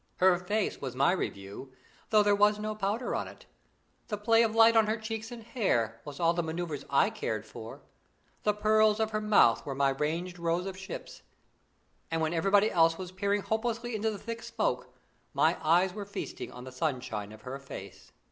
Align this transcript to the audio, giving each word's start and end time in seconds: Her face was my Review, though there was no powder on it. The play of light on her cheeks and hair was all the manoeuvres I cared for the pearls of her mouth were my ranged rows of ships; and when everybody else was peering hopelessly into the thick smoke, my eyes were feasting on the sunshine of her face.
Her 0.17 0.35
face 0.39 0.81
was 0.81 0.95
my 0.95 1.11
Review, 1.11 1.73
though 2.09 2.23
there 2.23 2.33
was 2.35 2.57
no 2.57 2.73
powder 2.73 3.13
on 3.13 3.27
it. 3.27 3.45
The 4.07 4.17
play 4.17 4.41
of 4.41 4.55
light 4.55 4.75
on 4.75 4.87
her 4.87 4.97
cheeks 4.97 5.31
and 5.31 5.43
hair 5.43 6.01
was 6.05 6.19
all 6.19 6.33
the 6.33 6.41
manoeuvres 6.41 6.83
I 6.89 7.11
cared 7.11 7.45
for 7.45 7.81
the 8.41 8.51
pearls 8.51 8.99
of 8.99 9.11
her 9.11 9.21
mouth 9.21 9.63
were 9.63 9.75
my 9.75 9.89
ranged 9.89 10.39
rows 10.39 10.65
of 10.65 10.75
ships; 10.75 11.21
and 12.09 12.19
when 12.19 12.33
everybody 12.33 12.71
else 12.71 12.97
was 12.97 13.11
peering 13.11 13.43
hopelessly 13.43 13.95
into 13.95 14.09
the 14.09 14.17
thick 14.17 14.41
smoke, 14.41 14.91
my 15.35 15.55
eyes 15.61 15.93
were 15.93 16.05
feasting 16.05 16.51
on 16.51 16.63
the 16.63 16.71
sunshine 16.71 17.31
of 17.31 17.43
her 17.43 17.59
face. 17.59 18.11